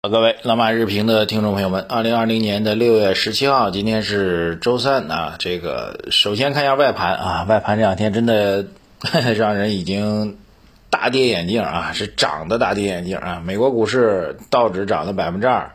[0.00, 5.34] 各位老马日评的听众朋友们，二零二零年的六月十七号，今天是周三啊。
[5.40, 8.64] 这个首先看一下外盘啊，外盘这两天真的
[9.36, 10.38] 让人已经
[10.88, 13.42] 大跌眼镜啊，是涨的大跌眼镜啊。
[13.44, 15.72] 美国股市道指涨了百分之二，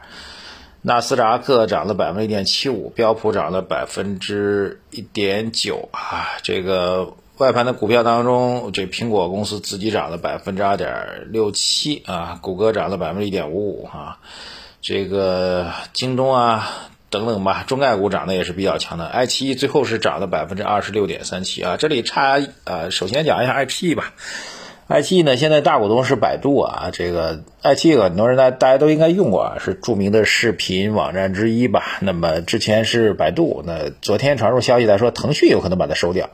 [0.81, 6.29] 纳斯达克涨了百分之一点七五，标普涨了百分之一点九啊。
[6.41, 7.13] 这个。
[7.39, 14.19] 外盘的股票当中，这苹果公司自己涨了百分之二点六七啊，谷歌涨了百分之一点五五啊，
[14.81, 16.69] 这个京东啊
[17.09, 19.05] 等等吧，中概股涨的也是比较强的。
[19.05, 24.13] 爱奇艺最后是涨了百分之二十六点三七啊，这里差啊，首先讲一下爱奇艺吧。
[24.87, 31.97] 爱奇艺呢，现在大股东是百度啊，这个爱奇艺很多人大大家都应该用过啊，是著名的视频网站之一吧。
[31.99, 36.29] 那么之前是百度，那昨天传出消息来说，腾讯有可能把它收掉。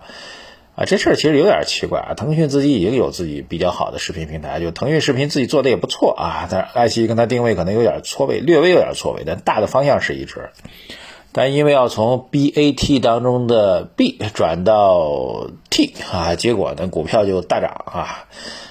[0.79, 2.13] 啊，这事儿其实有点奇怪啊！
[2.15, 6.47] 腾讯自己已经有自己比较好的视频平台，就腾讯视频自己做的也不错啊。
[6.49, 10.51] 但是爱奇艺跟它定位可能有点错位，略微有点错位，但大的方向是一致。
[11.33, 18.29] 但因为要从 BAT 当中的 B 转到 T 啊，结果呢股票就大涨啊，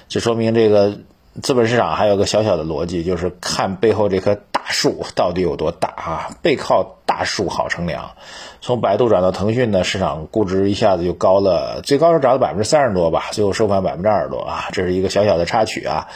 [0.09, 1.01] 这说明这个
[1.43, 6.95] 资本市场还有个小小的逻辑，就是看背后这棵大树到底有多大啊，背靠。
[7.19, 8.13] 大树好乘凉，
[8.61, 16.07] 从百度转到腾讯呢，市场估值一下子就高了，最高是涨了百分之三十多吧，最后收盘百分之二十多啊，这是一个小小的插曲啊，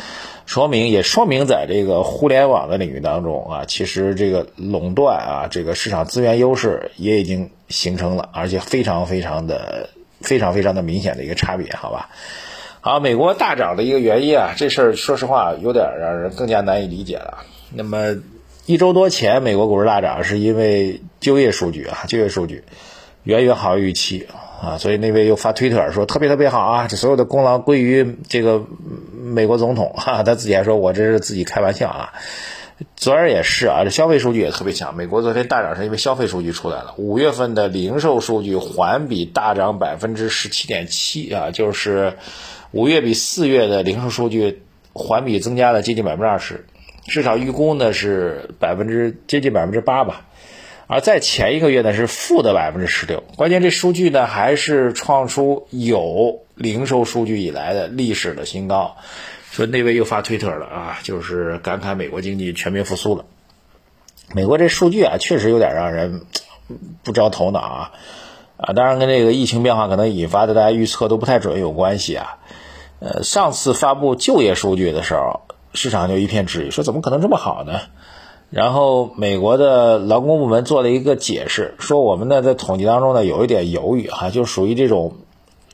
[0.46, 12.10] 说明也说明在这个互联网的领域当中啊，其实这个垄断啊，这个市场资源优势也已经形成了，而且非常非常的非常非常的明显的一个差别，好吧？
[12.80, 17.38] 好，美国大涨的一个原因啊，这事儿说实话有点让人更加难以理解了。
[17.72, 18.14] 那么。
[18.64, 22.62] 一周多前，美国股市大涨，是因为就业数据啊，就业数据
[23.24, 24.28] 远远好于预期
[24.62, 28.64] 啊，所以那位又发推特说特别特别好啊，这所有的功劳归于这个
[29.20, 32.12] 美国总统哈，他自己还说我这是自己开玩笑啊。
[32.96, 42.14] 昨儿也是啊，这消费数据也特别强，美国昨天大涨是因为消费数据出来了，五月份的零售数据环比大涨百分之十七点七啊，就是
[42.70, 44.62] 五月比四月的零售数据
[44.92, 46.64] 环比增加了接近百分之二十。
[47.08, 50.26] 市场预估呢是百分之接近百分之八吧，
[50.86, 53.24] 而在前一个月呢是负的百分之十六。
[53.36, 58.96] 关键这数据呢还是创出有零售数据以来的历史的新高。
[59.50, 63.24] 说那位又发推特了啊，就是感慨美国经济全面复苏了。
[64.32, 66.24] 美国这数据啊确实有点让人
[67.02, 67.92] 不着头脑啊
[68.56, 72.38] 啊，当然跟这个疫情变化可能引发的大家预测都不太准有关系啊。
[73.00, 75.40] 呃，上次发布就业数据的时候。
[75.74, 77.80] 市场就一片质疑，说怎么可能这么好呢？
[78.50, 85.14] 然后美国的劳工部门做了一个解释，说我们呢在统计当中呢有一点犹豫哈，就属于这种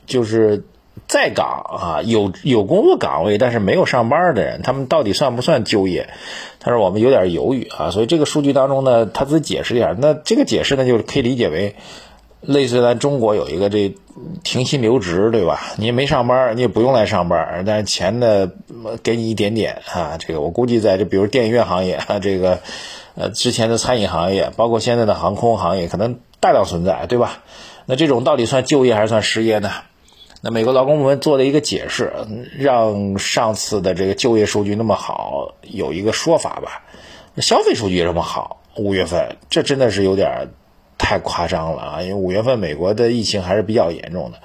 [0.05, 0.63] 就是
[1.07, 6.09] 在岗啊有有工作岗位但是没有上班的人，他们到底算不算就业？
[6.59, 11.75] 他说我们有点犹豫啊，所以这个数据当中呢，他自己解释一下，那这个解释呢就是可以理解为。
[12.41, 13.93] 类似咱中国有一个这
[14.43, 15.73] 停薪留职，对吧？
[15.77, 18.49] 你也没上班，你也不用来上班，但是钱呢
[19.03, 20.17] 给你一点点啊。
[20.17, 22.59] 这个我估计在这，比如电影院行业啊，这个
[23.15, 27.43] 呃之前的餐饮行业，包括现在的航空行业，可能大量存在，对吧？
[27.85, 29.71] 那这种到底算就业还是算失业呢？
[30.41, 32.13] 那美国劳工部门做的一个解释，
[32.57, 36.83] 让上次的这个就业数据那么好，有一个说法吧。
[37.37, 40.49] 消费数据也这么好，五月份这真的是有点。
[41.09, 42.01] 太夸张了啊！
[42.03, 44.37] 因为五月份美国的疫情还是比较严重的，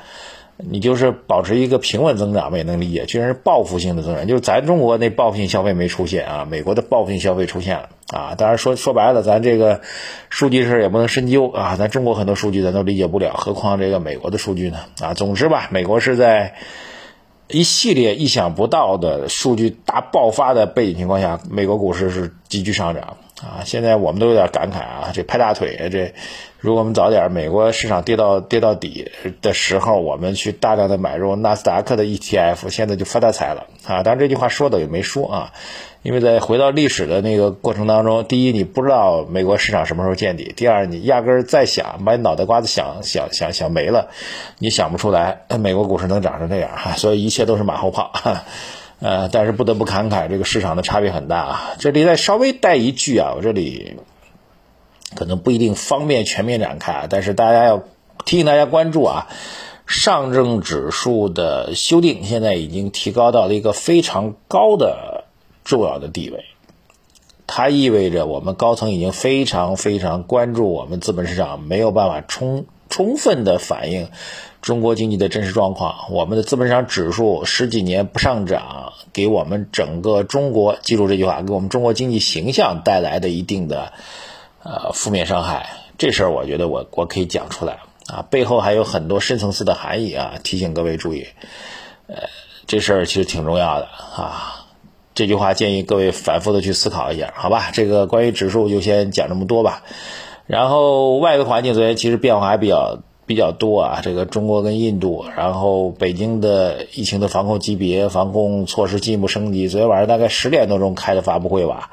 [0.56, 3.04] 你就是保持一个平稳增长，我也能理解。
[3.04, 8.34] 居然是报复性的增长，就是咱中国那报复性消费没出现啊，美国的报复性消费出现了啊。
[8.34, 9.82] 当然说说白了，咱这个
[10.30, 14.78] 数据事也不能深究啊，咱中国很多数据咱都理解不了，何况这个美国的数据呢？
[15.02, 16.54] 啊，总之吧，美国是在
[17.46, 23.18] 一系列意想不到的数据大爆发的背景情况下，美国股市是急剧上涨。
[23.44, 26.14] 啊，现在我们都有点感慨啊，这拍大腿，这
[26.58, 29.12] 如果我们早点美国市场跌到跌到底
[29.42, 34.02] 的时候，我们去大量的买入纳斯达克的 ETF，现在就发大财了啊！
[34.02, 35.52] 当然这句话说的也没说啊，
[36.02, 44.08] 因为在回到历史的那个过程当中，第一你不知道美国市场什么时候见底，第二你压根儿再想把你脑袋瓜子想想想想没了，
[44.58, 48.44] 你想不出来美国股市能涨成这样哈，所以一切都是马后炮哈。
[49.04, 51.74] 呃，但是不得不感慨，这个市场的差别很大啊。
[51.78, 53.98] 这里再稍微带一句啊，我这里
[55.14, 57.82] 可能不一定方便全面展开啊，但是大家要
[58.24, 59.26] 提醒大家关注啊，
[59.86, 65.24] 上证指数的修订现在已经提高到了一个非常高的
[65.64, 66.46] 重要的地位，
[67.46, 72.64] 它意味着我们高层已经非常非常关注我们资本市场没有办法冲。
[72.94, 74.08] 充分的反映
[74.62, 76.12] 中国经济的真实状况。
[76.12, 83.92] 我们的资本市场指数十几年不上涨，给我们整个中国，记住这句话，给我们中国经济形象带来的一定的
[84.62, 85.70] 呃负面伤害。
[85.98, 91.26] 这事儿我觉得我我可以讲出来啊，背后还有很多深层次的含义啊，提醒各位注意。
[92.06, 92.28] 呃，
[92.68, 94.60] 这事儿其实挺重要的啊。
[95.16, 97.72] 这句话建议各位反复的去思考一下，好吧？
[97.72, 99.82] 这个关于指数就先讲这么多吧。
[100.46, 109.68] 然后外围环境昨天其实变化还比较比较多啊，这个中国跟印度，然后北京的疫情的防控级别、防控措施进一步升级。
[109.68, 111.90] 昨天晚上大概十点多钟开的发布会吧，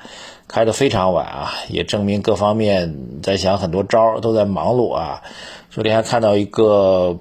[0.48, 5.22] 开的非常晚啊，也证明各方面在想很多招都在忙碌啊。
[5.70, 7.18] 昨天还看到一个。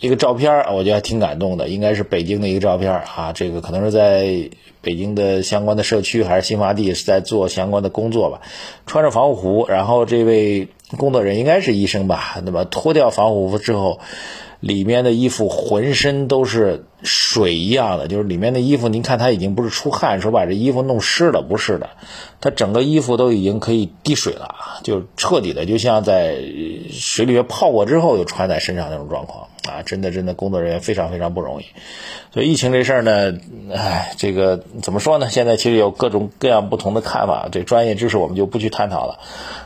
[0.00, 4.48] 一个照片我觉得还挺感动的，应该是北京的一个照片啊，这个可能是在
[4.80, 8.40] 北京的相关的社区还是新发地是在做相关的工作吧，
[8.86, 13.98] 穿着防护服，然后这位工作人员应该是医生吧，那么脱掉防护服之后，
[14.60, 21.90] 里面的衣服浑身都是水一样的，就是里面的衣服，您看他已经不是出汗，说把这衣服弄湿了，不是的，
[22.40, 24.54] 他整个衣服都已经可以滴水了，
[24.84, 26.36] 就彻底的就像在
[26.92, 29.48] 水里面泡过之后又穿在身上那种状况。
[29.68, 31.66] 啊，真的，真的，工作人员非常非常不容易。
[32.32, 33.34] 所以疫情这事儿呢，
[33.74, 35.28] 哎，这个怎么说呢？
[35.28, 39.18] 现在其实有各种各样不同的看法，这专业知识我们就不去探讨了。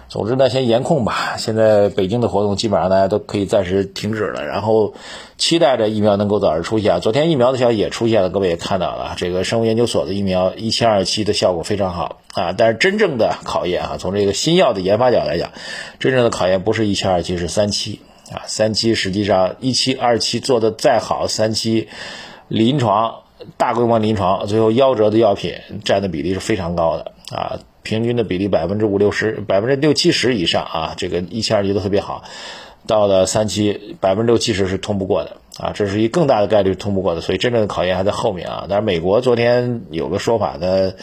[0.08, 1.36] 总之呢，先严控吧。
[1.38, 4.94] 现在北京的活动基本上大家都可以暂时停止了，然后
[5.38, 7.00] 期待着疫苗能够早日出现。
[7.00, 12.54] 昨天疫苗的消息也出现了，各位也看到了，这个生物研究所的疫苗一七二期的效果非常好啊。
[12.56, 15.50] 但是真正的考验啊，从这个新药的研发角来讲，
[15.98, 18.00] 真正的考验不是一七二期，是三期。
[18.32, 21.88] 啊，三期实际上一期、二期做的再好，三期
[22.48, 23.22] 临床
[23.56, 32.24] 大规模临床，最后夭折的药品占的比例是非常高的啊，平均的比例百分之五六十、百分之六七十以上啊，这个一期、二期都特别好，
[32.86, 35.36] 到了三期，百分之六七十是通不过的。
[35.58, 38.64] 啊，这是一更大的概率通不过的，所以真正的考验还在后面啊。
[38.70, 40.94] 但是美国昨天有个说法呢，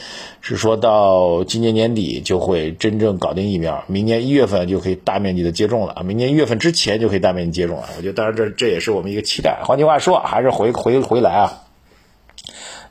[0.41, 6.01] 是说到今年年底就会真正搞定疫苗，明年一月份就可以大面积的接种了啊。
[6.01, 7.89] 明年一月份之前就可以大面积接种了。
[7.95, 9.61] 我觉得，当然这这也是我们一个期待。
[9.63, 11.61] 换句话说，还是回回回来啊，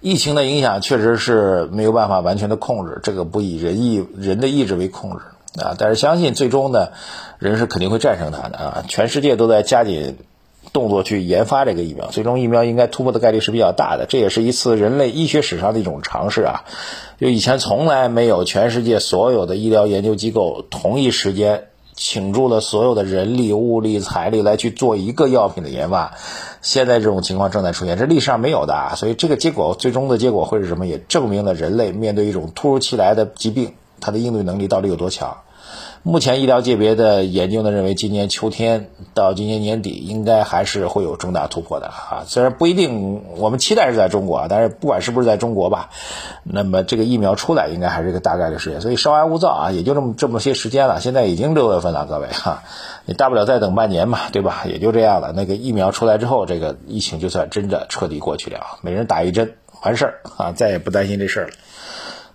[0.00, 5.24] 疫情的影响确实是没有办法完全的控制，这个不以人意人的意志为控制
[5.56, 5.76] 啊。
[5.78, 6.88] 但是相信最终呢，
[7.38, 8.84] 人是肯定会战胜它的啊。
[8.88, 10.16] 全世界都在加紧。
[10.70, 14.04] 动作去研发这个疫苗，最终疫苗应该突破的概率是比较大的。
[14.06, 16.64] 这也是一次人类医学史上的一种尝试啊！
[17.18, 26.12] 就以前从来没有全世界所有的医疗研究机构同一时间倾注了所有的人力、物力、财力来去做一个药品的研发。
[26.60, 28.94] 现在这种情况正在出现，这历史上没有的啊！
[28.94, 30.86] 所以这个结果最终的结果会是什么？
[30.86, 33.72] 也证明了人类面对一种突如其来的疾病，
[34.08, 35.36] 它的应对能力到底有多强。
[36.02, 42.24] 目前医疗界别的研究呢，认为今年秋天到今年年底应该还是会有重大突破的啊。
[42.26, 45.90] 虽然不一定，我们期待是在中国啊，但是不管是不是在中国吧，
[46.44, 48.80] 那么这个疫苗出来应该还是一个大概率事件。
[48.80, 51.00] 所以稍安勿躁啊，也就这么这么些时间了。
[51.00, 52.62] 现在已经六月份了，各位哈，
[53.04, 54.62] 你大不了再等半年嘛，对吧？
[54.64, 55.32] 也就这样了。
[55.32, 59.52] 那个疫苗出来之后，这个疫情就算真的彻底过去了，每人打一针
[59.82, 61.52] 完事儿啊，再也不担心这事儿了。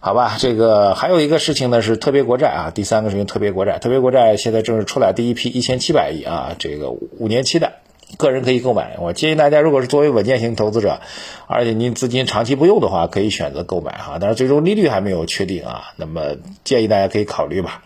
[0.06, 2.72] 好吧，这个还有一个事情呢，是特别国债啊。
[2.76, 7.72] 第三个事情，特别国债，特别国债现在正是出来第一批一千七百亿啊，这个五年期的，
[8.18, 8.98] 个人可以购买。
[9.00, 11.00] 我建议大家，如果是作为稳健型投资者，
[11.48, 14.18] 而且您资金长期不用的话，可以选择购买哈。
[14.20, 16.36] 但是最终利率还没有确定啊，那么
[16.66, 17.82] 建议大家可以考虑吧。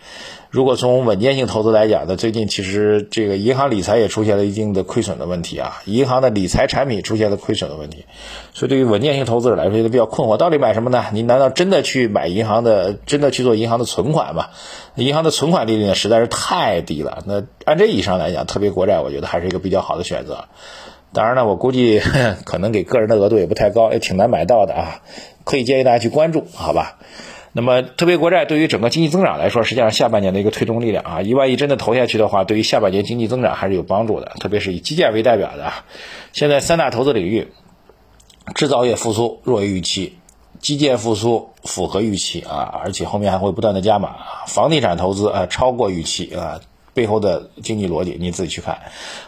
[0.49, 8.05] 如果从稳健性投资来讲呢，最近其实这个银行理财也出现了一定的亏损的问题啊，银行的理财产品出现了亏损的问题，
[8.53, 11.05] 所以对于稳健性投资者来说觉得比较困惑，到底买什么呢？
[11.11, 14.47] 你难道真的去买银行的，真的去做银行的存款吗？
[14.95, 20.45] 银行的存款利率呢实在是太低了，那按这意义上来讲，特别国债我觉得还是一个比较好的选择。
[21.13, 21.99] 当然呢，我估计
[22.45, 25.01] 可能给个人的额度也不太高，也挺难买到的啊，
[25.43, 26.99] 可以建议大家去关注，好吧？
[27.59, 34.33] 那么，特别国债对于整个经济增长来说，实际上下半年的一个推动力量啊，一万亿真的投下去的话，对于下半年经济增长还是有帮助的。
[34.39, 35.73] 特别是以基建为代表的，
[36.33, 37.47] 现在三大投资领域，
[38.53, 40.19] 制造业复苏弱于预期，
[40.59, 46.61] 基建复苏符合预期啊，而且后面还会不断的加码，房地产投资啊超过预期啊。
[46.97, 48.79] 背后的经济逻辑，你自己去看。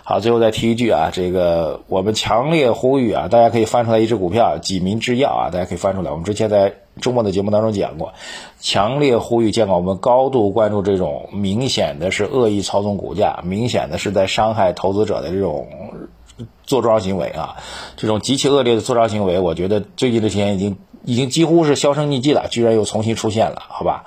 [0.04, 6.10] 好，最后再提一句啊，这个我们强烈呼吁啊，大家可以翻出来一只股票，济民制药啊，大家可以翻出来。
[6.10, 8.14] 我们之前在周末的节目当中讲过，
[8.60, 15.68] 强烈呼吁监管我们高度关注这种明显的是恶意操纵股价，明显的是在伤害投资者的这种
[16.64, 17.58] 做庄行为啊，
[17.98, 24.06] 这种极其恶劣的做庄行为，我觉得最近这些年已经已经几乎是销声匿迹了，居然又重新出现了，好吧？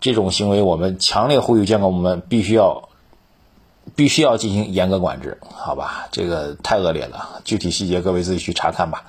[0.00, 2.87] 这种行为我们强烈呼吁监管我们必须要。
[3.98, 6.06] 必须要进行严格管制，好吧？
[6.12, 9.02] 这个太恶劣了，具体细节各位自己去查看吧。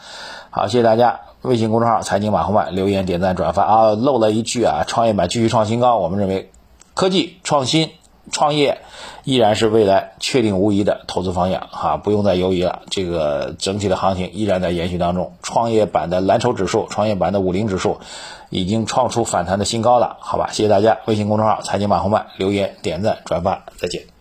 [0.50, 1.20] 好，谢谢大家。
[1.44, 6.50] 微信公众号财经马红漫留言点赞转发啊，漏了一句啊，创业板继续创新高，我们认为
[6.96, 7.92] 科技创新
[8.32, 8.82] 创业
[9.26, 12.82] 依然是未来确定无疑的投资方向哈，不用再犹豫了。
[12.90, 18.00] 这个整体的行情依然在延续当中，创业板的蓝筹指数、创业板的五零指数
[18.50, 20.50] 已经创出反弹的新高了，好吧？
[20.52, 20.98] 谢谢大家。
[21.06, 24.19] 微信公众号财经马红漫留言点赞转发，再见。